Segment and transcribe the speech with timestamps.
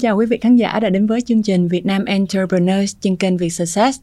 [0.00, 3.36] chào quý vị khán giả đã đến với chương trình Việt Nam Entrepreneurs trên kênh
[3.36, 4.00] Việt Success.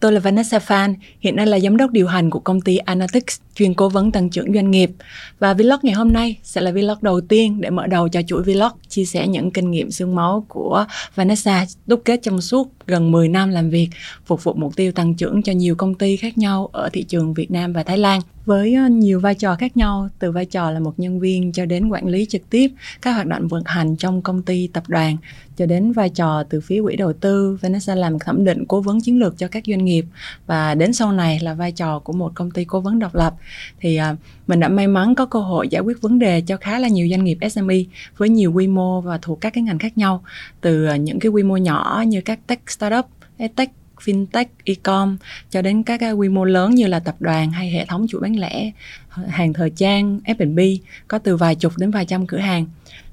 [0.00, 3.40] Tôi là Vanessa Phan, hiện nay là giám đốc điều hành của công ty Analytics,
[3.54, 4.90] chuyên cố vấn tăng trưởng doanh nghiệp.
[5.38, 8.42] Và vlog ngày hôm nay sẽ là vlog đầu tiên để mở đầu cho chuỗi
[8.42, 13.10] vlog chia sẻ những kinh nghiệm xương máu của Vanessa đúc kết trong suốt gần
[13.10, 13.88] 10 năm làm việc,
[14.26, 17.34] phục vụ mục tiêu tăng trưởng cho nhiều công ty khác nhau ở thị trường
[17.34, 20.70] Việt Nam và Thái Lan với ờ, nhiều vai trò khác nhau, từ vai trò
[20.70, 22.70] là một nhân viên cho đến quản lý trực tiếp
[23.02, 25.16] các hoạt động vận hành trong công ty, tập đoàn,
[25.56, 29.00] cho đến vai trò từ phía quỹ đầu tư Vanessa làm thẩm định cố vấn
[29.00, 30.04] chiến lược cho các doanh nghiệp.
[30.46, 33.34] Và đến sau này là vai trò của một công ty cố vấn độc lập.
[33.80, 34.16] Thì ờ,
[34.46, 37.08] mình đã may mắn có cơ hội giải quyết vấn đề cho khá là nhiều
[37.10, 37.76] doanh nghiệp SME
[38.16, 40.22] với nhiều quy mô và thuộc các cái ngành khác nhau,
[40.60, 43.06] từ ờ, những cái quy mô nhỏ như các tech startup
[43.56, 45.16] tech fintech, e-com
[45.50, 48.20] cho đến các cái quy mô lớn như là tập đoàn hay hệ thống chuỗi
[48.20, 48.70] bán lẻ,
[49.08, 50.60] hàng thời trang, F&B
[51.08, 52.66] có từ vài chục đến vài trăm cửa hàng.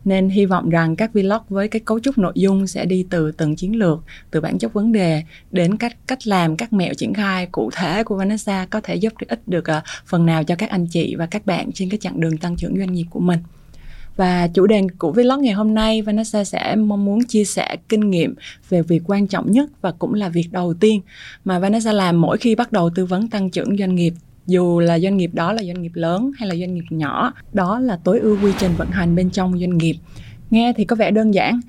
[0.06, 3.32] Nên hy vọng rằng các vlog với cái cấu trúc nội dung sẽ đi từ
[3.32, 4.00] từng chiến lược,
[4.32, 8.04] từ bản chất vấn đề đến cách cách làm, các mẹo triển khai cụ thể
[8.04, 11.26] của Vanessa có thể giúp ích được ờ, phần nào cho các anh chị và
[11.26, 13.40] các bạn trên cái chặng đường tăng trưởng doanh nghiệp của mình.
[14.16, 18.10] Và chủ đề của vlog ngày hôm nay, Vanessa sẽ mong muốn chia sẻ kinh
[18.10, 18.36] nghiệm
[18.70, 21.02] về việc quan trọng nhất và cũng là việc đầu tiên
[21.46, 24.14] mà Vanessa làm mỗi khi bắt đầu tư vấn tăng trưởng doanh nghiệp.
[24.48, 27.80] Dù là doanh nghiệp đó là doanh nghiệp lớn hay là doanh nghiệp nhỏ, đó
[27.80, 29.96] là tối ưu quy trình vận hành bên trong doanh nghiệp.
[30.50, 31.60] Nghe thì có vẻ đơn giản,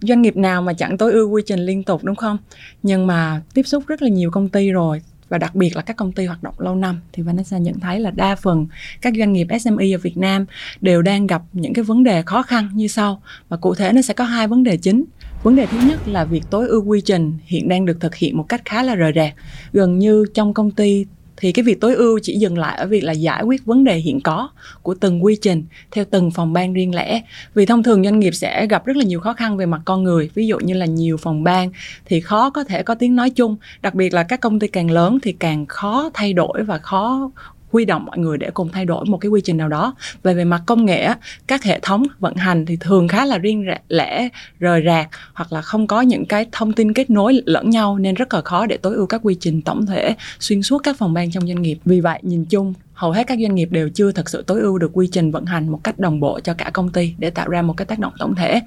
[0.00, 2.38] doanh nghiệp nào mà chẳng tối ưu quy trình liên tục, đúng không?
[2.82, 5.96] Nhưng mà tiếp xúc rất là nhiều công ty rồi và đặc biệt là các
[5.96, 7.00] công ty hoạt động lâu năm.
[7.12, 8.66] Thì Vanessa nhận thấy là đa phần
[9.00, 10.46] các doanh nghiệp SME ở Việt Nam
[10.80, 13.22] đều đang gặp những cái vấn đề khó khăn như sau.
[13.48, 15.04] Và cụ thể nó sẽ có hai vấn đề chính.
[15.42, 18.36] Vấn đề thứ nhất là việc tối ưu quy trình hiện đang được thực hiện
[18.36, 19.34] một cách khá là rời rạc.
[19.72, 21.06] Gần như trong công ty
[21.42, 23.96] thì cái việc tối ưu chỉ dừng lại ở việc là giải quyết vấn đề
[23.96, 24.48] hiện có
[24.82, 27.22] của từng quy trình theo từng phòng ban riêng lẻ.
[27.54, 30.02] Vì thông thường doanh nghiệp sẽ gặp rất là nhiều khó khăn về mặt con
[30.02, 31.70] người, ví dụ như là nhiều phòng ban
[32.04, 34.90] thì khó có thể có tiếng nói chung, đặc biệt là các công ty càng
[34.90, 37.30] lớn thì càng khó thay đổi và khó
[37.72, 39.94] huy động mọi người để cùng thay đổi một cái quy trình nào đó.
[40.22, 41.08] Về về mặt công nghệ
[41.46, 44.28] các hệ thống vận hành thì thường khá là riêng lẻ,
[44.58, 48.14] rời rạc hoặc là không có những cái thông tin kết nối lẫn nhau nên
[48.14, 51.14] rất là khó để tối ưu các quy trình tổng thể xuyên suốt các phòng
[51.14, 51.78] ban trong doanh nghiệp.
[51.84, 54.78] Vì vậy, nhìn chung hầu hết các doanh nghiệp đều chưa thực sự tối ưu
[54.78, 57.48] được quy trình vận hành một cách đồng bộ cho cả công ty để tạo
[57.48, 58.60] ra một cái tác động tổng thể.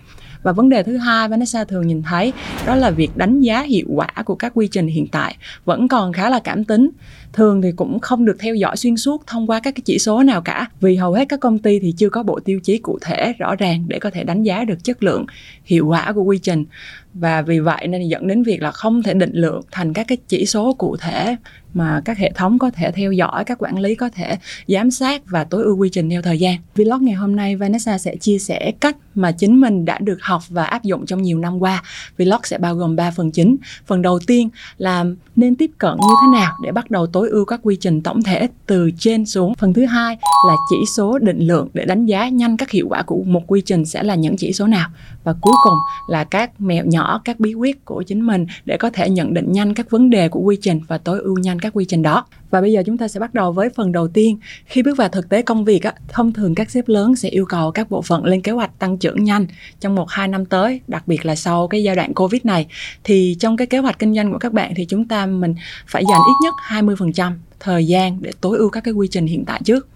[0.44, 2.34] Và vấn đề thứ hai Vanessa thường nhìn thấy,
[2.66, 6.14] đó là việc đánh giá hiệu quả của các quy trình hiện tại vẫn còn
[6.14, 6.90] khá là cảm tính.
[7.34, 10.24] Thường thì cũng không được theo dõi xuyên suốt thông qua các cái chỉ số
[10.24, 12.98] nào cả, vì hầu hết các công ty thì chưa có bộ tiêu chí cụ
[13.02, 15.26] thể rõ ràng để có thể đánh giá được chất lượng,
[15.66, 16.66] hiệu quả của quy trình.
[17.14, 20.18] Và vì vậy nên dẫn đến việc là không thể định lượng thành các cái
[20.28, 21.36] chỉ số cụ thể
[21.76, 24.38] mà các hệ thống có thể theo dõi, các quản lý có thể
[24.68, 26.58] giám sát và tối ưu quy trình theo thời gian.
[26.76, 30.42] Vlog ngày hôm nay Vanessa sẽ chia sẻ cách mà chính mình đã được học
[30.50, 31.84] và áp dụng trong nhiều năm qua.
[32.18, 33.56] Vlog sẽ bao gồm 3 phần chính.
[33.86, 35.06] Phần đầu tiên là
[35.36, 38.24] nên tiếp cận như thế nào để bắt đầu tối ưu các quy trình tổng
[38.24, 39.54] thể từ trên xuống.
[39.56, 43.02] Phần thứ hai là chỉ số định lượng để đánh giá nhanh các hiệu quả
[43.02, 44.90] của một quy trình sẽ là những chỉ số nào.
[45.24, 45.78] Và cuối cùng
[46.10, 49.52] là các mẹo nhỏ, các bí quyết của chính mình để có thể nhận định
[49.52, 52.26] nhanh các vấn đề của quy trình và tối ưu nhanh các quy trình đó.
[52.50, 54.38] Và bây giờ chúng ta sẽ bắt đầu với phần đầu tiên.
[54.66, 57.46] Khi bước vào thực tế công việc á, thông thường các sếp lớn sẽ yêu
[57.46, 59.48] cầu các bộ phận lên kế hoạch tăng trưởng nhanh
[59.80, 62.68] trong một hai năm tới đặc biệt là sau cái giai đoạn covid này.
[63.04, 65.56] Thì trong cái kế hoạch kinh doanh của các bạn thì chúng ta mình
[65.88, 69.46] phải dành ít nhất 20% thời gian để tối ưu các cái quy trình hiện
[69.46, 69.88] tại trước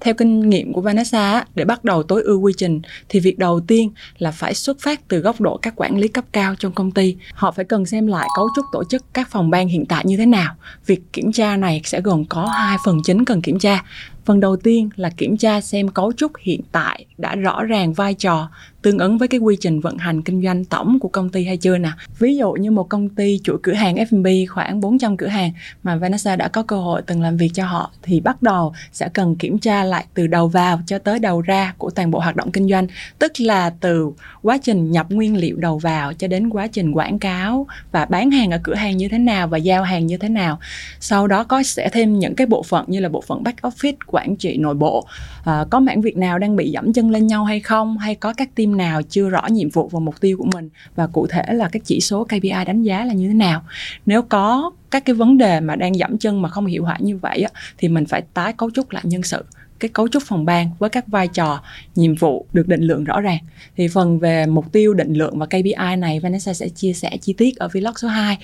[0.00, 3.60] theo kinh nghiệm của Vanessa để bắt đầu tối ưu quy trình, thì việc đầu
[3.60, 6.90] tiên là phải xuất phát từ góc độ các quản lý cấp cao trong công
[6.90, 7.16] ty.
[7.32, 10.16] Họ phải cần xem lại cấu trúc tổ chức các phòng ban hiện tại như
[10.16, 10.54] thế nào.
[10.86, 13.84] Việc kiểm tra này sẽ gồm có hai phần chính cần kiểm tra.
[14.24, 18.14] Phần đầu tiên là kiểm tra xem cấu trúc hiện tại đã rõ ràng vai
[18.14, 18.48] trò,
[18.82, 21.56] tương ứng với cái quy trình vận hành kinh doanh tổng của công ty hay
[21.56, 21.90] chưa nè.
[22.18, 25.52] Ví dụ như một công ty chuỗi cửa hàng F&B khoảng 400 cửa hàng
[25.82, 29.08] mà Vanessa đã có cơ hội từng làm việc cho họ, thì bắt đầu sẽ
[29.08, 32.36] cần kiểm tra lại từ đầu vào cho tới đầu ra của toàn bộ hoạt
[32.36, 32.86] động kinh doanh,
[33.18, 34.10] tức là từ
[34.42, 38.30] quá trình nhập nguyên liệu đầu vào cho đến quá trình quảng cáo và bán
[38.30, 40.58] hàng ở cửa hàng như thế nào và giao hàng như thế nào.
[41.00, 43.92] Sau đó có sẽ thêm những cái bộ phận như là bộ phận back office,
[44.06, 45.06] quản trị nội bộ,
[45.44, 47.98] à, có mảng việc nào đang bị dẫm chân lên nhau hay không?
[47.98, 50.68] Hay có các team nào chưa rõ nhiệm vụ và mục tiêu của mình?
[50.96, 53.62] Và cụ thể là các chỉ số KPI đánh giá là như thế nào?
[54.06, 57.16] Nếu có các cái vấn đề mà đang giảm chân mà không hiệu quả như
[57.16, 59.44] vậy á, thì mình phải tái cấu trúc lại nhân sự.
[59.78, 61.62] Cái cấu trúc phòng ban với các vai trò
[61.94, 63.38] nhiệm vụ được định lượng rõ ràng.
[63.76, 67.32] Thì phần về mục tiêu định lượng và KPI này Vanessa sẽ chia sẻ chi
[67.32, 68.38] tiết ở vlog số 2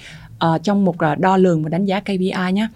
[0.44, 2.68] uh, trong một uh, đo lường và đánh giá KPI nhé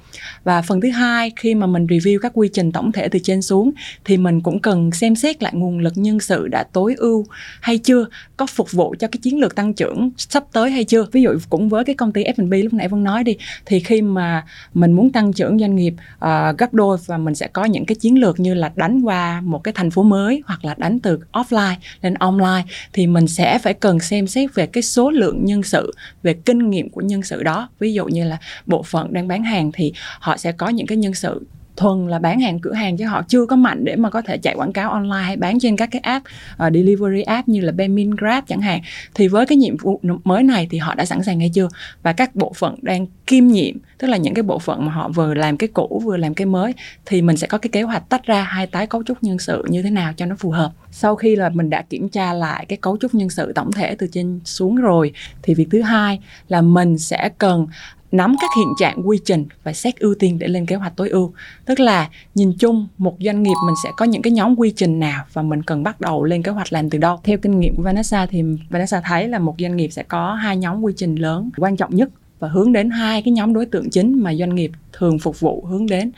[0.44, 3.42] và phần thứ hai khi mà mình review các quy trình tổng thể từ trên
[3.42, 3.70] xuống
[4.04, 7.26] thì mình cũng cần xem xét lại nguồn lực nhân sự đã tối ưu
[7.60, 8.06] hay chưa
[8.36, 11.06] có phục vụ cho cái chiến lược tăng trưởng sắp tới hay chưa.
[11.12, 14.02] Ví dụ cũng với cái công ty F&B lúc nãy Vân nói đi thì khi
[14.02, 14.44] mà
[14.74, 17.94] mình muốn tăng trưởng doanh nghiệp uh, gấp đôi và mình sẽ có những cái
[17.94, 21.20] chiến lược như là đánh qua một cái thành phố mới hoặc là đánh từ
[21.32, 25.62] offline lên online thì mình sẽ phải cần xem xét về cái số lượng nhân
[25.62, 27.47] sự về kinh nghiệm của nhân sự đó
[27.78, 30.98] ví dụ như là bộ phận đang bán hàng thì họ sẽ có những cái
[30.98, 31.46] nhân sự
[31.78, 34.38] thuần là bán hàng cửa hàng chứ họ chưa có mạnh để mà có thể
[34.38, 37.72] chạy quảng cáo online hay bán trên các cái app uh, delivery app như là
[37.72, 38.80] Bemin Grab chẳng hạn.
[39.14, 41.68] Thì với cái nhiệm vụ mới này thì họ đã sẵn sàng hay chưa?
[42.02, 45.08] Và các bộ phận đang kiêm nhiệm tức là những cái bộ phận mà họ
[45.08, 46.74] vừa làm cái cũ vừa làm cái mới
[47.06, 49.64] thì mình sẽ có cái kế hoạch tách ra hai tái cấu trúc nhân sự
[49.68, 50.72] như thế nào cho nó phù hợp.
[50.90, 53.94] Sau khi là mình đã kiểm tra lại cái cấu trúc nhân sự tổng thể
[53.94, 57.66] từ trên xuống rồi thì việc thứ hai là mình sẽ cần
[58.12, 61.08] nắm các hiện trạng quy trình và xét ưu tiên để lên kế hoạch tối
[61.08, 61.32] ưu.
[61.64, 64.98] Tức là nhìn chung, một doanh nghiệp mình sẽ có những cái nhóm quy trình
[65.00, 67.20] nào và mình cần bắt đầu lên kế hoạch làm từ đâu.
[67.24, 70.56] Theo kinh nghiệm của Vanessa thì Vanessa thấy là một doanh nghiệp sẽ có hai
[70.56, 72.08] nhóm quy trình lớn, quan trọng nhất
[72.38, 75.64] và hướng đến hai cái nhóm đối tượng chính mà doanh nghiệp thường phục vụ
[75.68, 76.12] hướng đến.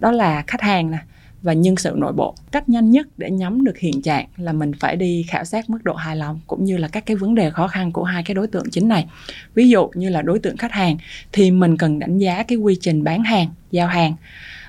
[0.00, 0.98] Đó là khách hàng nè
[1.44, 2.34] và nhân sự nội bộ.
[2.52, 5.78] Cách nhanh nhất để nhắm được hiện trạng là mình phải đi khảo sát mức
[5.84, 8.34] độ hài lòng cũng như là các cái vấn đề khó khăn của hai cái
[8.34, 9.06] đối tượng chính này.
[9.54, 10.96] Ví dụ như là đối tượng khách hàng
[11.32, 14.14] thì mình cần đánh giá cái quy trình bán hàng giao hàng.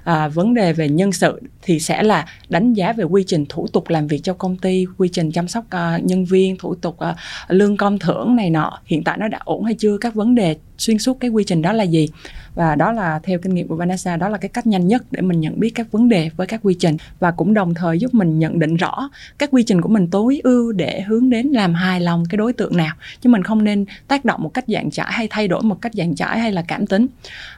[0.03, 3.67] À, vấn đề về nhân sự thì sẽ là đánh giá về quy trình thủ
[3.67, 6.97] tục làm việc cho công ty quy trình chăm sóc uh, nhân viên thủ tục
[7.09, 7.15] uh,
[7.47, 8.79] lương công thưởng này nọ.
[8.85, 9.97] Hiện tại nó đã ổn hay chưa?
[9.97, 12.09] Các vấn đề xuyên suốt cái quy trình đó là gì?
[12.55, 15.21] Và đó là theo kinh nghiệm của Vanessa đó là cái cách nhanh nhất để
[15.21, 16.97] mình nhận biết các vấn đề với các quy trình.
[17.19, 20.41] Và cũng đồng thời giúp mình nhận định rõ các quy trình của mình tối
[20.43, 22.95] ưu để hướng đến làm hài lòng cái đối tượng nào.
[23.21, 25.93] Chứ mình không nên tác động một cách dạng trải hay thay đổi một cách
[25.93, 27.07] dạng trải hay là cảm tính.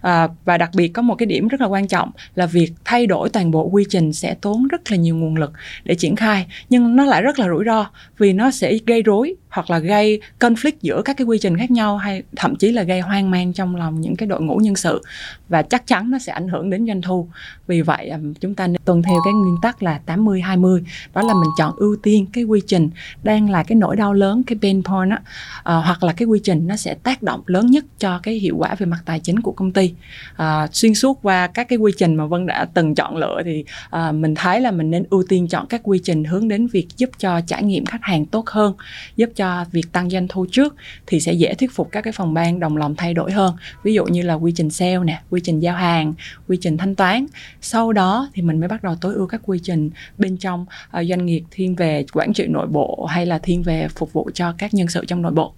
[0.01, 3.07] À, và đặc biệt có một cái điểm rất là quan trọng là việc thay
[3.07, 5.53] đổi toàn bộ quy trình sẽ tốn rất là nhiều nguồn lực
[5.83, 6.45] để triển khai.
[6.69, 7.85] Nhưng nó lại rất là rủi ro
[8.17, 11.71] vì nó sẽ gây rối hoặc là gây conflict giữa các cái quy trình khác
[11.71, 14.75] nhau hay thậm chí là gây hoang mang trong lòng những cái đội ngũ nhân
[14.75, 15.01] sự.
[15.50, 17.27] Và chắc chắn nó sẽ ảnh hưởng đến doanh thu.
[17.68, 20.83] Vì vậy à, chúng ta nên tuân theo cái nguyên tắc là 80 20
[21.13, 22.89] đó là mình chọn ưu tiên cái quy trình
[23.24, 25.19] đang là cái nỗi đau lớn cái pain point á.
[25.63, 28.56] À, hoặc là cái quy trình nó sẽ tác động lớn nhất cho cái hiệu
[28.57, 29.94] quả về mặt tài chính của công ty.
[30.36, 33.65] À, xuyên suốt qua các cái quy trình mà Vân đã từng chọn lựa thì
[33.89, 36.88] à, mình thấy là mình nên ưu tiên chọn các quy trình hướng đến việc
[36.98, 38.74] giúp cho trải nghiệm khách hàng tốt hơn
[39.15, 40.75] giúp cho việc tăng doanh thu trước
[41.07, 43.55] thì sẽ dễ thuyết phục các cái phòng ban đồng lòng thay đổi hơn.
[43.83, 46.13] Ví dụ như là quy trình sale nè quy trình giao hàng
[46.47, 47.25] quy trình thanh toán.
[47.61, 50.65] Sau đó thì mình mới bắt đầu tối ưu các quy trình bên trong
[50.97, 54.29] uh, doanh nghiệp thiên về quản trị nội bộ hay là thiên về phục vụ
[54.33, 55.53] cho các nhân sự trong nội bộ.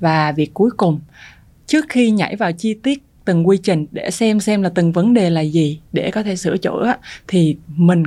[0.00, 1.00] Và việc cuối cùng
[1.66, 5.14] trước khi nhảy vào chi tiết từng quy trình để xem xem là từng vấn
[5.14, 6.94] đề là gì để có thể sửa chữa
[7.28, 8.02] thì mình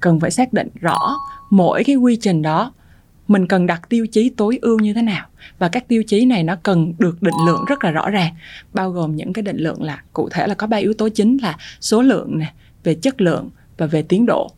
[0.00, 1.16] cần phải xác định rõ
[1.50, 2.72] mỗi cái quy trình đó
[3.28, 5.26] mình cần đặt tiêu chí tối ưu như thế nào.
[5.58, 8.34] Và các tiêu chí này nó cần được định lượng rất là rõ ràng.
[8.72, 11.36] Bao gồm những cái định lượng là cụ thể là có ba yếu tố chính
[11.42, 12.52] là số lượng nè,
[12.84, 14.50] về chất lượng và về tiến độ.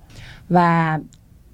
[0.49, 0.99] Và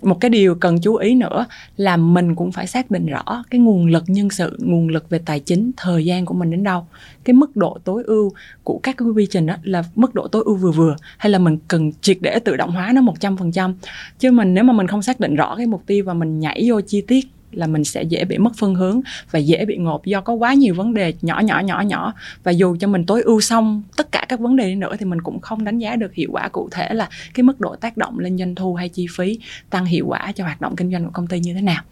[0.03, 3.61] một cái điều cần chú ý nữa là mình cũng phải xác định rõ cái
[3.61, 6.87] nguồn lực nhân sự, nguồn lực về tài chính, thời gian của mình đến đâu.
[7.25, 8.33] Cái mức độ tối ưu
[8.65, 11.39] của các cái quy trình đó là mức độ tối ưu vừa vừa, hay là
[11.39, 13.75] mình cần triệt để tự động hóa nó một trăm phần trăm.
[14.19, 16.65] Chứ mình, nếu mà mình không xác định rõ cái mục tiêu và mình nhảy
[16.69, 20.05] vô chi tiết là mình sẽ dễ bị mất phương hướng và dễ bị ngộp
[20.05, 22.15] do có quá nhiều vấn đề nhỏ nhỏ nhỏ nhỏ.
[22.43, 25.21] Và dù cho mình tối ưu xong tất cả các vấn đề nữa thì mình
[25.23, 28.19] cũng không đánh giá được hiệu quả cụ thể là cái mức độ tác động
[28.19, 29.39] lên doanh thu hay chi phí,
[29.71, 31.83] tăng hiệu quả cho hoạt động kinh doanh của công ty như thế nào.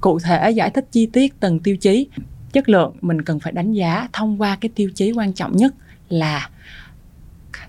[0.00, 2.06] Cụ thể giải thích chi tiết từng tiêu chí.
[2.52, 5.74] Chất lượng mình cần phải đánh giá thông qua cái tiêu chí quan trọng nhất
[6.08, 6.50] là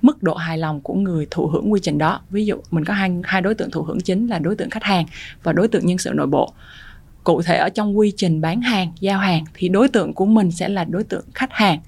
[0.02, 2.22] mức độ hài lòng của người thụ hưởng quy trình đó.
[2.30, 4.84] Ví dụ mình có hai hai đối tượng thụ hưởng chính là đối tượng khách
[4.84, 5.06] hàng
[5.44, 6.54] và đối tượng nhân sự nội bộ
[7.30, 10.52] cụ thể ở trong quy trình bán hàng, giao hàng thì đối tượng của mình
[10.52, 11.80] sẽ là đối tượng khách hàng.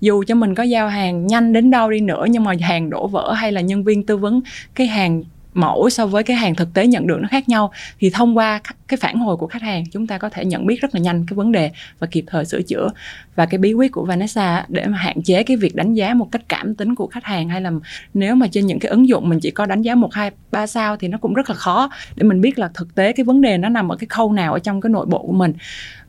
[0.00, 3.06] Dù cho mình có giao hàng nhanh đến đâu đi nữa nhưng mà hàng đổ
[3.06, 4.40] vỡ hay là nhân viên tư vấn
[4.74, 5.22] cái hàng
[5.54, 8.60] mẫu so với cái hàng thực tế nhận được nó khác nhau, thì thông qua
[8.88, 11.26] cái phản hồi của khách hàng, chúng ta có thể nhận biết rất là nhanh
[11.26, 12.90] cái vấn đề và kịp thời sửa chữa.
[13.34, 16.28] Và cái bí quyết của Vanessa để mà hạn chế cái việc đánh giá một
[16.32, 17.70] cách cảm tính của khách hàng, hay là
[18.14, 20.66] nếu mà trên những cái ứng dụng mình chỉ có đánh giá một, hai, ba
[20.66, 23.40] sao thì nó cũng rất là khó để mình biết là thực tế cái vấn
[23.40, 25.52] đề nó nằm ở cái khâu nào ở trong cái nội bộ của mình.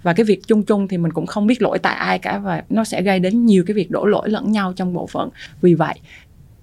[0.04, 2.64] Và cái việc chung chung thì mình cũng không biết lỗi tại ai cả và
[2.70, 5.30] nó sẽ gây đến nhiều cái việc đổ lỗi lẫn nhau trong bộ phận.
[5.62, 5.96] Vì vậy,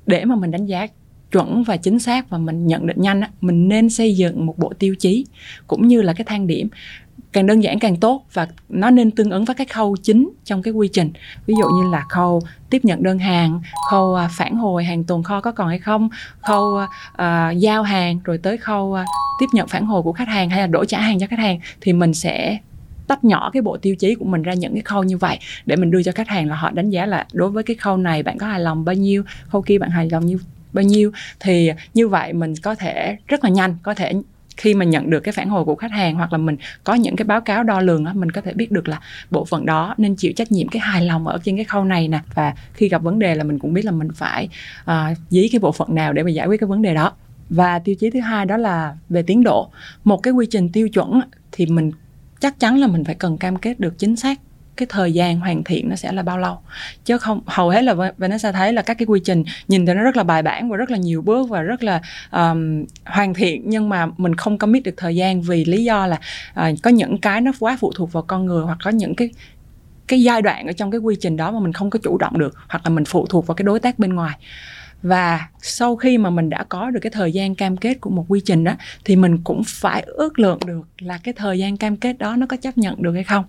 [0.06, 0.86] để mà mình đánh giá
[1.32, 4.58] chuẩn và chính xác và mình nhận định nhanh á, mình nên xây dựng một
[4.58, 5.26] bộ tiêu chí
[5.66, 6.68] cũng như là cái thang điểm.
[7.32, 10.62] Càng đơn giản càng tốt và nó nên tương ứng với các khâu chính trong
[10.62, 11.12] cái quy trình.
[11.46, 13.60] Ví dụ như là khâu tiếp nhận đơn hàng
[13.90, 16.08] khâu à, phản hồi hàng tồn kho có còn hay không
[16.40, 16.80] khâu
[17.12, 19.06] uh, giao hàng rồi tới khâu uh,
[19.40, 21.60] tiếp nhận phản hồi của khách hàng hay là đổi trả hàng cho khách hàng
[21.80, 22.58] thì mình sẽ
[23.06, 25.76] tách nhỏ cái bộ tiêu chí của mình ra những cái khâu như vậy để
[25.76, 28.22] mình đưa cho khách hàng là họ đánh giá là đối với cái khâu này
[28.22, 30.38] bạn có hài lòng bao nhiêu khâu kia bạn hài lòng như
[30.72, 31.12] bao nhiêu.
[31.40, 34.12] Thì như vậy mình có thể rất là nhanh có thể
[34.56, 37.16] khi mà nhận được cái phản hồi của khách hàng hoặc là mình có những
[37.16, 39.00] cái báo cáo đo lường á mình có thể biết được là
[39.30, 42.08] bộ phận đó nên chịu trách nhiệm cái hài lòng ở trên cái khâu này
[42.08, 42.20] nè.
[42.34, 44.48] Và khi gặp vấn đề là mình cũng biết là mình phải
[44.90, 47.12] uh, dí cái bộ phận nào để mà giải quyết cái vấn đề đó.
[47.50, 49.70] Và tiêu chí thứ hai đó là về tiến độ.
[50.04, 51.20] Một cái quy trình tiêu chuẩn
[51.52, 51.92] thì mình
[52.40, 54.40] chắc chắn là mình phải cần cam kết được chính xác
[54.76, 56.58] cái thời gian hoàn thiện nó sẽ là bao lâu.
[57.04, 60.02] Chứ không hầu hết là Vanessa thấy là các cái quy trình nhìn thì nó
[60.02, 62.00] rất là bài bản và rất là nhiều bước và rất là
[62.30, 63.62] um, hoàn thiện.
[63.66, 66.20] Nhưng mà mình không commit được thời gian vì lý do là
[66.60, 69.30] uh, có những cái nó quá phụ thuộc vào con người hoặc có những cái
[70.08, 72.38] cái giai đoạn ở trong cái quy trình đó mà mình không có chủ động
[72.38, 74.38] được hoặc là mình phụ thuộc vào cái đối tác bên ngoài
[75.02, 78.24] và sau khi mà mình đã có được cái thời gian cam kết của một
[78.28, 78.72] quy trình đó
[79.04, 82.46] thì mình cũng phải ước lượng được là cái thời gian cam kết đó nó
[82.46, 83.44] có chấp nhận được hay không.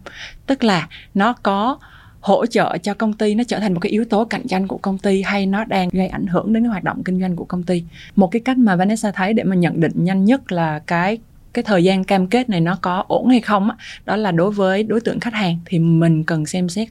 [0.47, 1.79] Tức là nó có
[2.19, 4.77] hỗ trợ cho công ty, nó trở thành một cái yếu tố cạnh tranh của
[4.77, 7.45] công ty hay nó đang gây ảnh hưởng đến cái hoạt động kinh doanh của
[7.45, 7.83] công ty.
[8.15, 11.17] Một cái cách mà Vanessa thấy để mà nhận định nhanh nhất là cái
[11.53, 14.51] cái thời gian cam kết này nó có ổn hay không á, đó là đối
[14.51, 16.87] với đối tượng khách hàng thì mình cần xem xét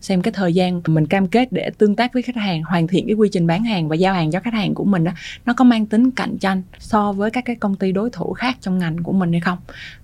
[0.00, 3.06] xem cái thời gian mình cam kết để tương tác với khách hàng, hoàn thiện
[3.06, 5.12] cái quy trình bán hàng và giao hàng cho khách hàng của mình đó
[5.46, 8.56] nó có mang tính cạnh tranh so với các cái công ty đối thủ khác
[8.60, 9.58] trong ngành của mình hay không.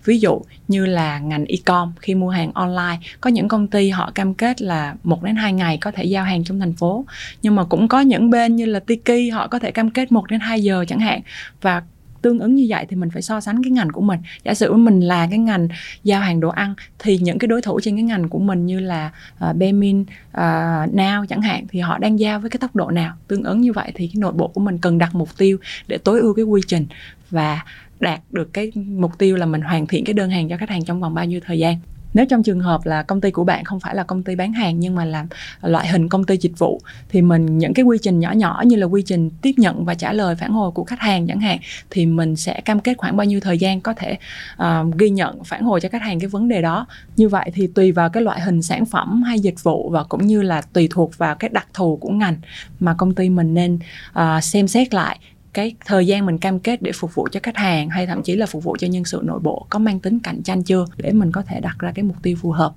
[0.05, 4.13] Ví dụ như là ngành e-com, khi mua hàng online, có những công ty họ
[4.15, 7.05] cam kết là một đến hai ngày có thể giao hàng trong thành phố,
[7.43, 10.27] nhưng mà cũng có những bên như là Tiki, họ có thể cam kết một
[10.27, 11.21] đến hai giờ chẳng hạn,
[11.61, 11.83] và
[12.23, 14.21] tương ứng như vậy thì mình phải so sánh cái ngành của mình.
[14.45, 15.69] Giả sử mình là cái ngành
[16.05, 18.81] giao hàng đồ ăn thì những cái đối thủ trên cái ngành của mình như
[18.81, 19.11] là
[19.51, 22.91] uh, Bemin à, uh, Now chẳng hạn thì họ đang giao với cái tốc độ
[22.91, 23.15] nào?
[23.29, 25.99] Tương ứng như vậy thì cái nội bộ của mình cần đặt mục tiêu để
[25.99, 26.87] tối ưu cái quy trình
[27.31, 27.65] và
[28.01, 30.85] đạt được cái mục tiêu là mình hoàn thiện cái đơn hàng cho khách hàng
[30.85, 31.77] trong vòng bao nhiêu thời gian
[32.15, 34.53] nếu trong trường hợp là công ty của bạn không phải là công ty bán
[34.53, 35.27] hàng nhưng mà làm
[35.63, 38.77] loại hình công ty dịch vụ thì mình những cái quy trình nhỏ nhỏ như
[38.77, 41.59] là quy trình tiếp nhận và trả lời phản hồi của khách hàng chẳng hạn
[41.91, 44.17] thì mình sẽ cam kết khoảng bao nhiêu thời gian có thể
[44.63, 46.87] uh, ghi nhận phản hồi cho khách hàng cái vấn đề đó.
[47.17, 50.27] Như vậy thì tùy vào cái loại hình sản phẩm hay dịch vụ và cũng
[50.27, 52.37] như là tùy thuộc vào cái đặc thù của ngành
[52.81, 53.79] mà công ty mình nên
[54.19, 55.19] uh, xem xét lại
[55.53, 58.37] cái thời gian mình cam kết để phục vụ cho khách hàng hay thậm chí
[58.37, 61.13] là phục vụ cho nhân sự nội bộ có mang tính cạnh tranh chưa để
[61.13, 62.73] mình có thể đặt ra cái mục tiêu phù hợp?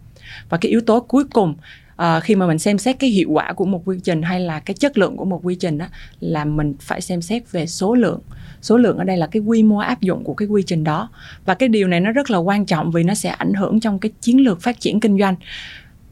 [0.50, 1.56] Và cái yếu tố cuối cùng
[1.96, 4.60] à, khi mà mình xem xét cái hiệu quả của một quy trình hay là
[4.60, 5.86] cái chất lượng của một quy trình đó
[6.20, 8.20] là mình phải xem xét về số lượng.
[8.62, 11.10] Số lượng ở đây là cái quy mô áp dụng của cái quy trình đó.
[11.46, 14.00] Và cái điều này nó rất là quan trọng vì nó sẽ ảnh hưởng trong
[14.00, 15.36] cái chiến lược phát triển kinh doanh.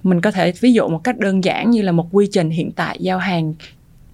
[0.03, 2.72] Mình có thể ví dụ một cách đơn giản như là một quy trình hiện
[2.72, 3.53] tại giao hàng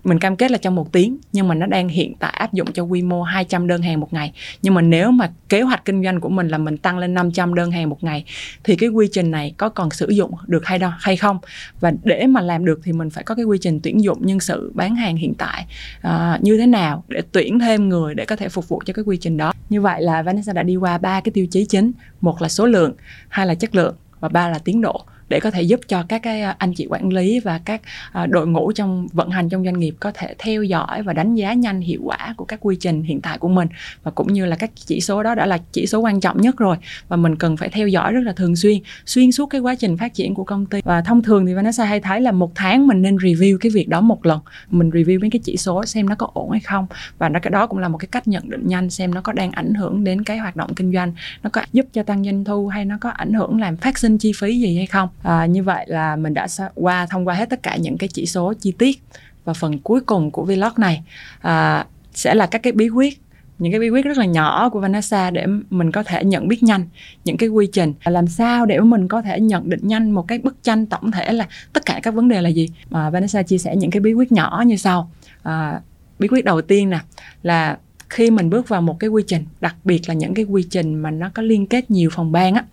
[0.09, 2.71] mình cam kết là trong một tiếng nhưng mà nó đang hiện tại áp dụng
[2.71, 4.33] cho quy mô 200 đơn hàng một ngày.
[4.61, 7.55] Nhưng mà nếu mà kế hoạch kinh doanh của mình là mình tăng lên 500
[7.55, 8.25] đơn hàng một ngày
[8.63, 11.37] thì cái quy trình này có còn sử dụng được hay đâu hay không?
[11.79, 14.39] Và để mà làm được thì mình phải có cái quy trình tuyển dụng nhân
[14.39, 15.65] sự bán hàng hiện tại
[16.07, 19.03] uh, như thế nào để tuyển thêm người để có thể phục vụ cho cái
[19.03, 19.53] quy trình đó.
[19.69, 21.91] Như vậy là Vanessa đã đi qua ba cái tiêu chí chính.
[22.21, 22.93] Một là số lượng
[23.29, 26.23] hai là chất lượng và ba là tiến độ để có thể giúp cho các
[26.23, 27.81] cái à, anh chị quản lý và các
[28.11, 31.35] à, đội ngũ trong vận hành trong doanh nghiệp có thể theo dõi và đánh
[31.35, 33.67] giá nhanh hiệu quả của các quy trình hiện tại của mình.
[34.03, 36.57] Và cũng như là các chỉ số đó đã là chỉ số quan trọng nhất
[36.57, 39.75] rồi, và mình cần phải theo dõi rất là thường xuyên xuyên suốt cái quá
[39.75, 40.81] trình phát triển của công ty.
[40.83, 43.89] Và thông thường thì Vanessa hay thấy là một tháng mình nên review cái việc
[43.89, 46.87] đó một lần, mình review mấy cái chỉ số xem nó có ổn hay không.
[47.17, 49.33] Và nó cái đó cũng là một cái cách nhận định nhanh xem nó có
[49.33, 52.43] đang ảnh hưởng đến cái hoạt động kinh doanh, nó có giúp cho tăng doanh
[52.43, 55.45] thu hay nó có ảnh hưởng làm phát sinh chi phí gì hay không à,
[55.45, 58.53] như vậy là mình đã qua thông qua hết tất cả những cái chỉ số
[58.53, 59.01] chi tiết
[59.45, 61.03] và phần cuối cùng của vlog này.
[61.41, 63.21] À, sẽ là các cái bí quyết
[63.59, 66.63] những cái bí quyết rất là nhỏ của Vanessa để mình có thể nhận biết
[66.63, 66.85] nhanh
[67.25, 67.93] những cái quy trình.
[67.99, 71.11] À, làm sao để mình có thể nhận định nhanh một cái bức tranh tổng
[71.11, 72.69] thể là tất cả các vấn đề là gì?
[72.89, 75.11] Mà Vanessa chia sẻ những cái bí quyết nhỏ như sau.
[75.43, 75.81] À,
[76.19, 76.99] bí quyết đầu tiên nè
[77.43, 77.77] là
[78.09, 80.95] khi mình bước vào một cái quy trình đặc biệt là những cái quy trình
[80.95, 82.63] mà nó có liên kết nhiều phòng ban á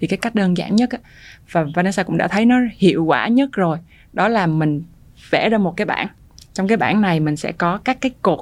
[0.00, 0.98] thì cái cách đơn giản nhất á,
[1.52, 3.78] và Vanessa cũng đã thấy nó hiệu quả nhất rồi.
[4.12, 4.82] Đó là mình
[5.30, 6.08] vẽ ra một cái bảng.
[6.54, 8.40] Trong cái bảng này mình sẽ có các cái cột.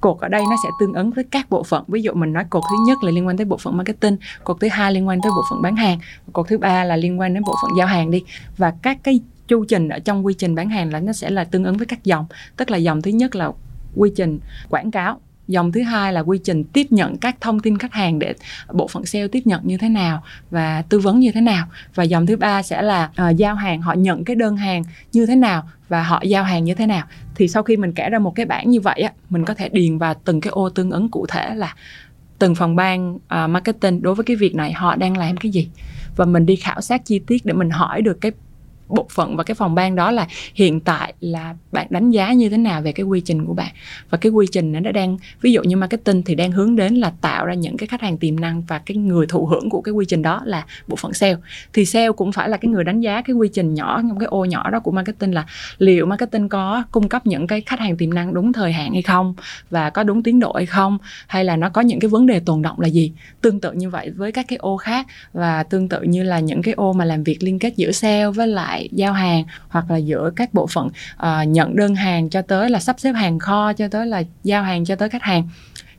[0.00, 1.84] Cột ở đây nó sẽ tương ứng với các bộ phận.
[1.88, 4.56] Ví dụ mình nói cột thứ nhất là liên quan tới bộ phận marketing, cột
[4.60, 5.98] thứ hai liên quan tới bộ phận bán hàng,
[6.32, 8.22] cột thứ ba là liên quan đến bộ phận giao hàng đi.
[8.56, 11.44] Và các cái chu trình ở trong quy trình bán hàng là nó sẽ là
[11.44, 12.26] tương ứng với các dòng.
[12.56, 13.50] Tức là dòng thứ nhất là
[13.96, 17.78] quy trình quảng cáo dòng thứ hai là quy trình tiếp nhận các thông tin
[17.78, 18.34] khách hàng để
[18.72, 21.66] bộ phận sale tiếp nhận như thế nào và tư vấn như thế nào.
[21.94, 24.82] Và dòng thứ ba sẽ là uh, giao hàng họ nhận cái đơn hàng
[25.12, 27.06] như thế nào và họ giao hàng như thế nào.
[27.34, 29.68] Thì sau khi mình kể ra một cái bảng như vậy á mình có thể
[29.68, 31.74] điền vào từng cái ô tương ứng cụ thể là
[32.38, 35.68] từng phòng ban uh, marketing đối với cái việc này họ đang làm cái gì.
[36.16, 38.32] Và mình đi khảo sát chi tiết để mình hỏi được cái
[38.88, 42.48] bộ phận và cái phòng ban đó là hiện tại là bạn đánh giá như
[42.48, 43.72] thế nào về cái quy trình của bạn?
[44.10, 47.12] Và cái quy trình nó đang, ví dụ như marketing thì đang hướng đến là
[47.20, 49.92] tạo ra những cái khách hàng tiềm năng và cái người thụ hưởng của cái
[49.92, 51.36] quy trình đó là bộ phận sale.
[51.72, 54.26] Thì sale cũng phải là cái người đánh giá cái quy trình nhỏ trong cái
[54.26, 55.46] ô nhỏ đó của marketing là
[55.78, 59.02] liệu marketing có cung cấp những cái khách hàng tiềm năng đúng thời hạn hay
[59.02, 59.34] không
[59.70, 60.98] và có đúng tiến độ hay không?
[61.26, 63.12] Hay là nó có những cái vấn đề tồn động là gì?
[63.40, 66.62] Tương tự như vậy với các cái ô khác và tương tự như là những
[66.62, 69.96] cái ô mà làm việc liên kết giữa sale với lại giao hàng hoặc là
[69.96, 73.72] giữa các bộ phận uh, nhận đơn hàng cho tới là sắp xếp hàng kho
[73.72, 75.48] cho tới là giao hàng cho tới khách hàng.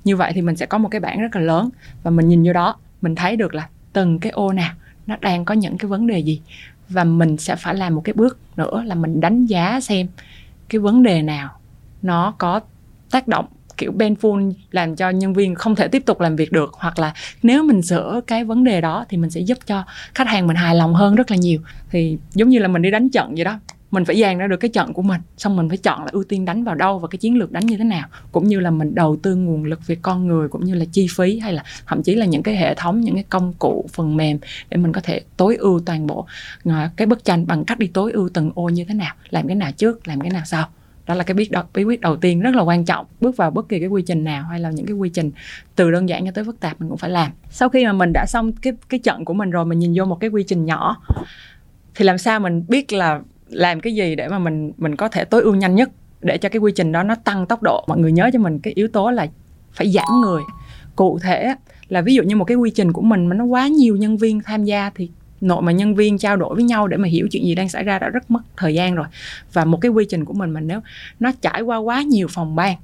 [0.04, 1.70] Như vậy thì mình sẽ có một cái bảng rất là lớn
[2.04, 4.74] và mình nhìn vô đó mình thấy được là từng cái ô nào
[5.08, 6.42] nó đang có những cái vấn đề gì
[6.90, 10.08] và mình sẽ phải làm một cái bước nữa là mình đánh giá xem
[10.70, 11.50] cái vấn đề nào
[12.02, 12.60] nó có
[13.12, 13.46] tác động
[13.78, 17.14] kiểu painful làm cho nhân viên không thể tiếp tục làm việc được, hoặc là
[17.44, 20.56] nếu mình sửa cái vấn đề đó thì mình sẽ giúp cho khách hàng mình
[20.56, 21.60] hài lòng hơn rất là nhiều.
[21.90, 23.60] Thì giống như là mình đi đánh trận vậy đó,
[23.92, 26.24] mình phải dàn ra được cái trận của mình, xong mình phải chọn là ưu
[26.24, 28.72] tiên đánh vào đâu và cái chiến lược đánh như thế nào, cũng như là
[28.72, 31.64] mình đầu tư nguồn lực về con người cũng như là chi phí, hay là
[31.86, 34.38] thậm chí là những cái hệ thống, những cái công cụ, phần mềm
[34.70, 36.26] để mình có thể tối ưu toàn bộ
[36.66, 39.48] à, cái bức tranh bằng cách đi tối ưu từng ô như thế nào, làm
[39.48, 40.68] cái nào trước, làm cái nào sau
[41.08, 43.52] đó là cái biết đầu, bí quyết đầu tiên rất là quan trọng bước vào
[43.52, 45.32] bất kỳ cái quy trình nào hay là những cái quy trình
[45.76, 47.32] từ đơn giản cho tới phức tạp mình cũng phải làm.
[47.50, 50.06] Sau khi mà mình đã xong cái cái trận của mình rồi mình nhìn vô
[50.06, 51.02] một cái quy trình nhỏ
[51.96, 53.20] thì làm sao mình biết là
[53.50, 55.90] làm cái gì để mà mình mình có thể tối ưu nhanh nhất
[56.22, 57.86] để cho cái quy trình đó nó tăng tốc độ?
[57.88, 59.28] Mọi người nhớ cho mình cái yếu tố là
[59.74, 60.42] phải giảm người.
[60.96, 61.56] Cụ thể
[61.88, 64.18] là ví dụ như một cái quy trình của mình mà nó quá nhiều nhân
[64.18, 65.10] viên tham gia thì
[65.46, 67.84] nội mà nhân viên trao đổi với nhau để mà hiểu chuyện gì đang xảy
[67.84, 69.06] ra đã rất mất thời gian rồi.
[69.54, 70.80] Và một cái quy trình của mình mà nếu
[71.20, 72.76] nó trải qua quá nhiều phòng ban,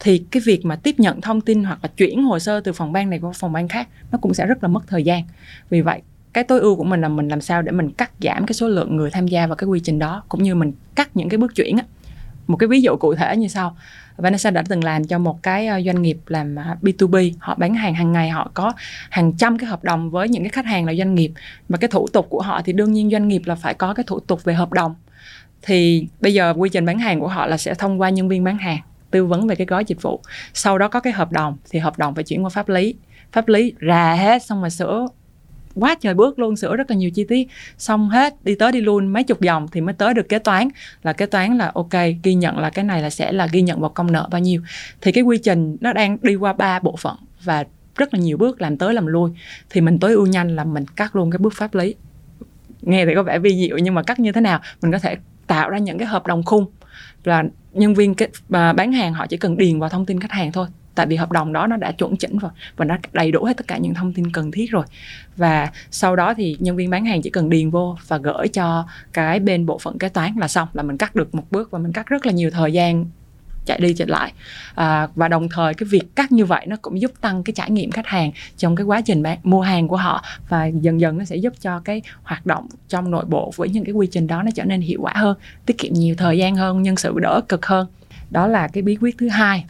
[0.00, 2.92] thì cái việc mà tiếp nhận thông tin hoặc là chuyển hồ sơ từ phòng
[2.92, 5.22] ban này qua phòng ban khác, nó cũng sẽ rất là mất thời gian.
[5.70, 8.46] Vì vậy, cái tối ưu của mình là mình làm sao để mình cắt giảm
[8.46, 11.16] cái số lượng người tham gia vào cái quy trình đó, cũng như mình cắt
[11.16, 11.84] những cái bước chuyển á
[12.46, 13.76] một cái ví dụ cụ thể như sau.
[14.16, 17.74] Vanessa đã từng làm cho một cái ờ, doanh nghiệp làm à, B2B họ bán
[17.74, 18.72] hàng hàng ngày họ có
[19.10, 21.32] hàng trăm cái hợp đồng với những cái khách hàng là doanh nghiệp.
[21.68, 24.04] Và cái thủ tục của họ thì đương nhiên doanh nghiệp là phải có cái
[24.06, 24.94] thủ tục về hợp đồng.
[25.62, 28.44] Thì bây giờ quy trình bán hàng của họ là sẽ thông qua nhân viên
[28.44, 28.78] bán hàng,
[29.10, 30.20] tư vấn về cái gói dịch vụ.
[30.54, 32.94] Sau đó có cái hợp đồng thì hợp đồng phải chuyển qua pháp lý.
[33.32, 35.08] Pháp lý ra hết xong rồi sửa
[35.74, 37.48] quá trời bước luôn sửa rất là nhiều chi tiết.
[37.78, 40.68] Xong hết đi tới đi luôn mấy chục dòng thì mới tới được kế toán.
[41.02, 43.80] Là kế toán là ok ghi nhận là cái này là sẽ là ghi nhận
[43.80, 44.62] vào công nợ bao nhiêu.
[45.00, 47.64] Thì cái quy trình nó đang đi qua ba bộ phận và
[47.96, 49.30] rất là nhiều bước làm tới làm lui.
[49.70, 51.94] Thì mình tối ưu nhanh là mình cắt luôn cái bước pháp lý.
[52.82, 55.16] Nghe thì có vẻ vi diệu nhưng mà cắt như thế nào mình có thể
[55.46, 56.66] tạo ra những cái hợp đồng khung.
[57.24, 60.32] Là nhân viên cái, à, bán hàng họ chỉ cần điền vào thông tin khách
[60.32, 63.32] hàng thôi tại vì hợp đồng đó nó đã chuẩn chỉnh rồi và nó đầy
[63.32, 64.84] đủ hết tất cả những thông tin cần thiết rồi.
[65.36, 68.86] Và sau đó thì nhân viên bán hàng chỉ cần điền vô và gửi cho
[69.12, 71.78] cái bên bộ phận kế toán là xong là mình cắt được một bước và
[71.78, 73.06] mình cắt rất là nhiều thời gian
[73.66, 74.32] chạy đi chạy lại.
[74.74, 77.70] À, và đồng thời cái việc cắt như vậy nó cũng giúp tăng cái trải
[77.70, 81.18] nghiệm khách hàng trong cái quá trình bán, mua hàng của họ và dần dần
[81.18, 84.26] nó sẽ giúp cho cái hoạt động trong nội bộ với những cái quy trình
[84.26, 87.18] đó nó trở nên hiệu quả hơn tiết kiệm nhiều thời gian hơn nhân sự
[87.18, 87.86] đỡ cực hơn.
[88.30, 89.64] Đó là cái bí quyết thứ hai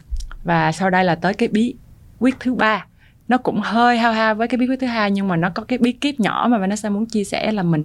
[0.45, 1.75] và sau đây là tới cái bí
[2.19, 2.85] quyết thứ ba.
[3.27, 5.63] Nó cũng hơi hao hao với cái bí quyết thứ hai nhưng mà nó có
[5.63, 7.83] cái bí kíp nhỏ mà Vanessa muốn chia sẻ là mình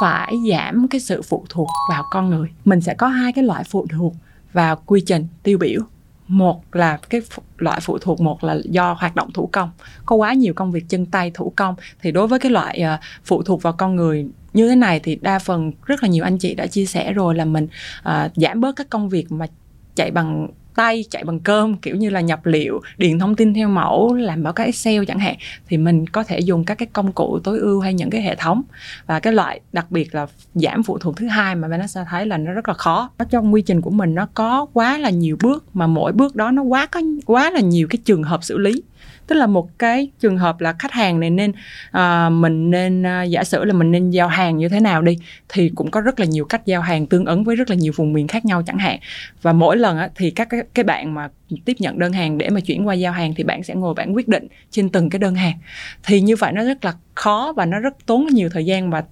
[0.00, 2.48] phải giảm cái sự phụ thuộc vào con người.
[2.64, 4.14] Mình sẽ có hai cái loại phụ thuộc
[4.52, 5.80] vào quy trình tiêu biểu.
[6.28, 7.20] Một là cái
[7.58, 9.70] loại phụ thuộc một là do hoạt động thủ công.
[10.06, 13.00] Có quá nhiều công việc chân tay thủ công thì đối với cái loại uh,
[13.24, 16.38] phụ thuộc vào con người như thế này thì đa phần rất là nhiều anh
[16.38, 17.68] chị đã chia sẻ rồi là mình
[18.08, 19.46] uh, giảm bớt các công việc mà
[19.94, 23.68] chạy bằng tay chạy bằng cơm, kiểu như là nhập liệu, điền thông tin theo
[23.68, 25.36] mẫu, làm báo cáo excel chẳng hạn,
[25.68, 28.34] thì mình có thể dùng các cái công cụ tối ưu hay những cái hệ
[28.34, 28.62] thống.
[29.06, 32.38] Và cái loại đặc biệt là giảm phụ thuộc thứ hai mà Vanessa thấy là
[32.38, 33.10] nó rất là khó.
[33.18, 36.36] Nó trong quy trình của mình nó có quá là nhiều bước, mà mỗi bước
[36.36, 38.82] đó nó quá có, quá là nhiều cái trường hợp xử lý
[39.26, 41.50] tức là một cái trường hợp là khách hàng này nên
[41.96, 45.18] uh, mình nên uh, giả sử là mình nên giao hàng như thế nào đi
[45.48, 47.92] thì cũng có rất là nhiều cách giao hàng tương ứng với rất là nhiều
[47.96, 48.98] vùng miền khác nhau chẳng hạn.
[49.42, 51.28] Và mỗi lần á, thì các cái, cái bạn mà
[51.64, 54.14] tiếp nhận đơn hàng để mà chuyển qua giao hàng thì bạn sẽ ngồi bạn
[54.14, 55.58] quyết định trên từng cái đơn hàng.
[56.04, 59.04] Thì như vậy nó rất là khó và nó rất tốn nhiều thời gian và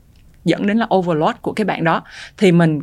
[0.45, 2.03] dẫn đến là overload của cái bạn đó.
[2.39, 2.81] Thì mình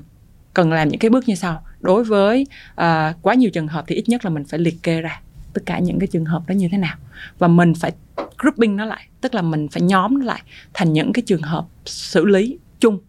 [0.53, 1.63] cần làm những cái bước như sau.
[1.79, 5.01] Đối với uh, quá nhiều trường hợp thì ít nhất là mình phải liệt kê
[5.01, 5.21] ra
[5.57, 6.95] tất cả những cái trường hợp đó như thế nào.
[7.37, 7.91] Và mình phải
[8.37, 10.41] grouping nó lại, tức là mình phải nhóm nó lại
[10.73, 12.99] thành những cái trường hợp xử lý chung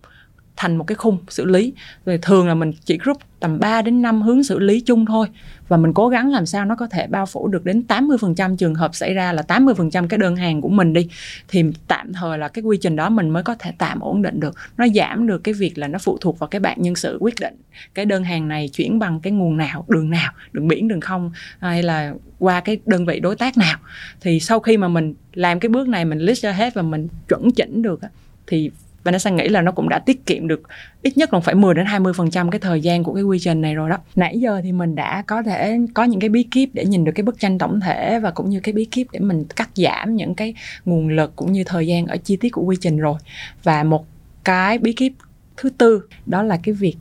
[0.59, 1.73] thành một cái khung xử lý.
[2.07, 5.27] Rồi thường là mình chỉ group tầm 3 đến 5 hướng xử lý chung thôi.
[5.69, 8.75] Và mình cố gắng làm sao nó có thể bao phủ được đến 80% trường
[8.75, 11.09] hợp xảy ra là 80% cái đơn hàng của mình đi.
[11.49, 14.41] Thì tạm thời là cái quy trình đó mình mới có thể tạm ổn định
[14.41, 14.55] được.
[14.77, 17.35] Nó giảm được cái việc là nó phụ thuộc vào cái bạn nhân sự quyết
[17.41, 17.55] định
[17.95, 21.33] cái đơn hàng này chuyển bằng cái nguồn nào, đường nào, đường biển, đường không,
[21.59, 23.79] hay là qua cái đơn vị đối tác nào.
[24.21, 27.09] Thì sau khi mà mình làm cái bước này, mình list ra hết và mình
[27.29, 28.01] chuẩn chỉnh được
[28.47, 28.71] thì
[29.05, 30.63] Vanessa nghĩ là nó cũng đã tiết kiệm được
[31.03, 33.75] ít nhất là phải 10 đến 20% cái thời gian của cái quy trình này
[33.75, 33.97] rồi đó.
[34.17, 37.13] Nãy giờ thì mình đã có thể có những cái bí kíp để nhìn được
[37.15, 40.17] cái bức tranh tổng thể và cũng như cái bí kíp để mình cắt giảm
[40.17, 43.19] những cái nguồn lực cũng như thời gian ở chi tiết của quy trình rồi.
[43.63, 44.07] Và một
[44.45, 45.13] cái bí kíp
[45.57, 46.97] thứ tư đó là cái việc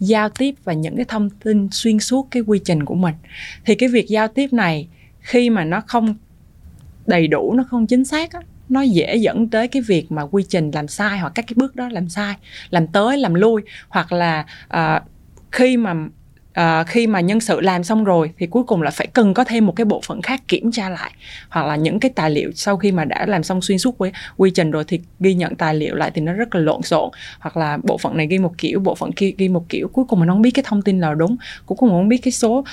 [0.00, 3.14] giao tiếp và những cái thông tin xuyên suốt cái quy trình của mình.
[3.64, 4.88] Thì cái việc giao tiếp này
[5.20, 6.14] khi mà nó không
[7.06, 10.44] đầy đủ nó không chính xác á, nó dễ dẫn tới cái việc mà quy
[10.48, 12.34] trình làm sai hoặc các cái bước đó làm sai
[12.70, 15.02] làm tới làm lui hoặc là uh,
[15.52, 15.94] khi mà
[16.56, 19.44] à, khi mà nhân sự làm xong rồi thì cuối cùng là phải cần có
[19.44, 21.10] thêm một cái bộ phận khác kiểm tra lại
[21.48, 24.10] hoặc là những cái tài liệu sau khi mà đã làm xong xuyên suốt quy,
[24.36, 27.10] quy trình rồi thì ghi nhận tài liệu lại thì nó rất là lộn xộn.
[27.40, 30.04] Hoặc là bộ phận này ghi một kiểu bộ phận kia ghi một kiểu cuối
[30.08, 31.36] cùng mình không biết cái thông tin nào đúng.
[31.66, 32.64] Cũng không biết cái số uh,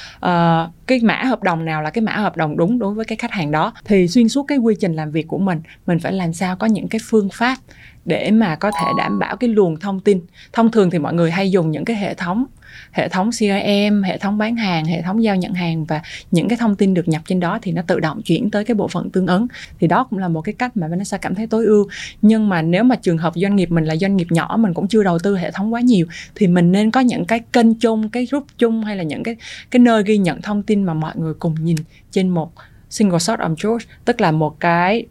[0.87, 3.31] cái mã hợp đồng nào là cái mã hợp đồng đúng đối với cái khách
[3.31, 3.73] hàng đó.
[3.85, 6.67] Thì xuyên suốt cái quy trình làm việc của mình mình phải làm sao có
[6.67, 7.57] những cái phương pháp
[8.05, 10.21] để mà có thể đảm bảo cái luồng thông tin.
[10.53, 12.45] Thông thường thì mọi người hay dùng những cái hệ thống
[12.93, 16.01] hệ thống CRM, hệ thống bán hàng, hệ thống giao nhận hàng và
[16.31, 18.75] những cái thông tin được nhập trên đó thì nó tự động chuyển tới cái
[18.75, 19.47] bộ phận tương ứng.
[19.79, 21.87] Thì đó cũng là một cái cách mà Vanessa cảm thấy tối ưu.
[22.21, 24.87] Nhưng mà nếu mà trường hợp doanh nghiệp mình là doanh nghiệp nhỏ mình cũng
[24.87, 28.09] chưa đầu tư hệ thống quá nhiều thì mình nên có những cái kênh chung,
[28.09, 29.35] cái group chung hay là những cái
[29.71, 31.77] cái nơi ghi nhận thông tin mà mọi người cùng nhìn
[32.11, 32.51] trên một
[32.89, 35.05] single source of truth, tức là một cái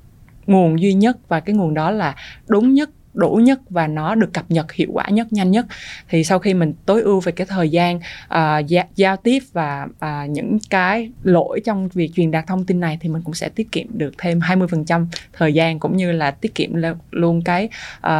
[0.47, 2.15] nguồn duy nhất và cái nguồn đó là
[2.49, 5.67] đúng nhất đủ nhất và nó được cập nhật hiệu quả nhất nhanh nhất.
[6.09, 9.87] Thì sau khi mình tối ưu về cái thời gian uh, gia, giao tiếp và
[10.05, 13.49] uh, những cái lỗi trong việc truyền đạt thông tin này thì mình cũng sẽ
[13.49, 16.71] tiết kiệm được thêm 20% thời gian cũng như là tiết kiệm
[17.11, 17.69] luôn cái
[18.07, 18.13] uh,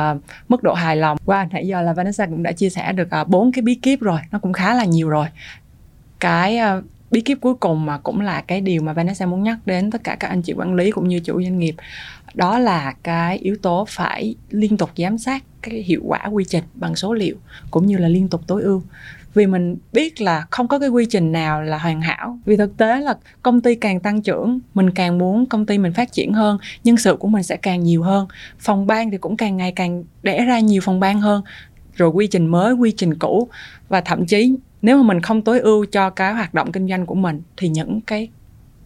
[0.49, 1.19] mức độ hài lòng.
[1.25, 3.75] Qua wow, nãy giờ là Vanessa cũng đã chia sẻ được bốn uh, cái bí
[3.75, 5.27] kíp rồi nó cũng khá là nhiều rồi.
[6.21, 9.59] Cái uh, bí kíp cuối cùng mà cũng là cái điều mà Vanessa muốn nhắc
[9.67, 11.75] đến tất cả các anh chị quản lý cũng như chủ doanh nghiệp
[12.35, 16.65] đó là cái yếu tố phải liên tục giám sát cái hiệu quả quy trình
[16.75, 17.37] bằng số liệu
[17.71, 18.83] cũng như là liên tục tối ưu.
[19.35, 22.39] Vì mình biết là không có cái quy trình nào là hoàn hảo.
[22.45, 25.93] Vì thực tế là công ty càng tăng trưởng, mình càng muốn công ty mình
[25.93, 28.27] phát triển hơn, nhân sự của mình sẽ càng nhiều hơn,
[28.59, 31.43] phòng ban thì cũng càng ngày càng đẻ ra nhiều phòng ban hơn,
[31.95, 33.49] rồi quy trình mới, quy trình cũ.
[33.89, 37.07] Và thậm chí nếu mà mình không tối ưu cho cái hoạt động kinh doanh
[37.07, 38.29] của mình thì những cái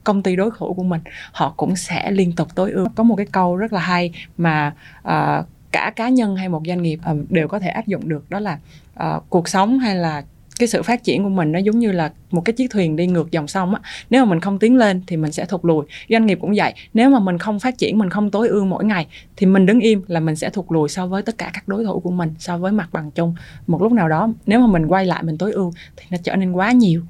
[0.06, 1.00] công ty đối thủ của mình
[1.32, 2.88] họ cũng sẽ liên tục tối ưu.
[2.94, 6.82] Có một cái câu rất là hay mà uh, cả cá nhân hay một doanh
[6.82, 8.58] nghiệp uh, đều có thể áp dụng được đó là
[9.04, 10.24] uh, cuộc sống hay là
[10.58, 13.06] cái sự phát triển của mình nó giống như là một cái chiếc thuyền đi
[13.06, 13.80] ngược dòng sông á.
[14.10, 15.84] Nếu mà mình không tiến lên thì mình sẽ thụt lùi.
[16.08, 18.84] Doanh nghiệp cũng vậy nếu mà mình không phát triển mình không tối ưu mỗi
[18.84, 21.68] ngày thì mình đứng im là mình sẽ thụt lùi so với tất cả các
[21.68, 23.34] đối thủ của mình so với mặt bằng chung.
[23.66, 26.36] Một lúc nào đó nếu mà mình quay lại mình tối ưu thì nó trở
[26.36, 27.02] nên quá nhiều.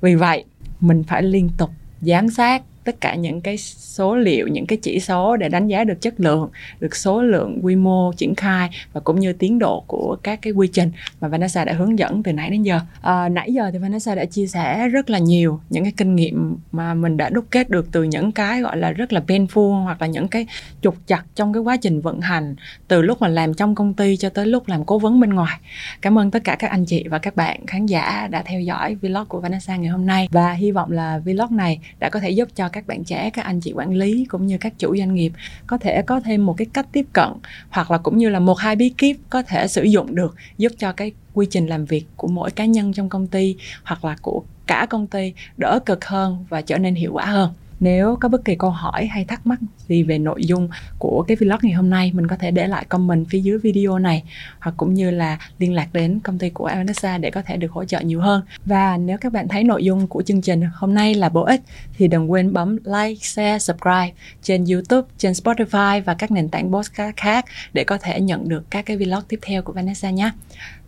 [0.00, 0.44] Vì vậy
[0.80, 1.70] mình phải liên tục
[2.02, 5.84] giám sát tất cả những cái số liệu những cái chỉ số để đánh giá
[5.84, 9.84] được chất lượng được số lượng quy mô triển khai và cũng như tiến độ
[9.86, 10.90] của các cái quy trình
[11.20, 12.80] mà Vanessa đã hướng dẫn từ nãy đến giờ.
[13.02, 16.56] À, nãy giờ thì Vanessa đã chia sẻ rất là nhiều những cái kinh nghiệm
[16.72, 20.00] mà mình đã đúc kết được từ những cái gọi là rất là painful hoặc
[20.00, 20.46] là những cái
[20.82, 22.56] trục chặt trong cái quá trình vận hành
[22.88, 25.60] từ lúc mà làm trong công ty cho tới lúc làm cố vấn bên ngoài.
[26.00, 28.94] Cảm ơn tất cả các anh chị và các bạn khán giả đã theo dõi
[28.94, 32.30] vlog của Vanessa ngày hôm nay và hy vọng là vlog này đã có thể
[32.30, 35.14] giúp cho các bạn trẻ, các anh chị quản lý cũng như các chủ doanh
[35.14, 35.32] nghiệp
[35.66, 37.28] có thể có thêm một cái cách tiếp cận
[37.70, 40.72] hoặc là cũng như là một hai bí kíp có thể sử dụng được giúp
[40.78, 44.16] cho cái quy trình làm việc của mỗi cá nhân trong công ty hoặc là
[44.22, 47.50] của cả công ty đỡ cực hơn và trở nên hiệu quả hơn
[47.82, 50.68] nếu có bất kỳ câu hỏi hay thắc mắc gì về nội dung
[50.98, 53.98] của cái vlog ngày hôm nay mình có thể để lại comment phía dưới video
[53.98, 54.24] này
[54.60, 57.72] hoặc cũng như là liên lạc đến công ty của Vanessa để có thể được
[57.72, 60.94] hỗ trợ nhiều hơn và nếu các bạn thấy nội dung của chương trình hôm
[60.94, 61.60] nay là bổ ích
[61.96, 66.72] thì đừng quên bấm like, share, subscribe trên YouTube, trên Spotify và các nền tảng
[66.72, 70.30] podcast khác để có thể nhận được các cái vlog tiếp theo của Vanessa nhé.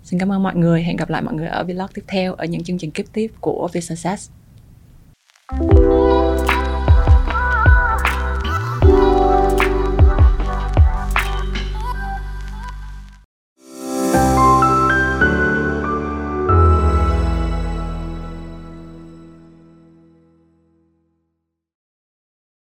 [0.05, 0.83] Xin cảm ơn mọi người.
[0.83, 3.33] Hẹn gặp lại mọi người ở vlog tiếp theo ở những chương trình tiếp tiếp
[3.41, 4.31] của Vietsuccess.
[5.51, 5.94] thank you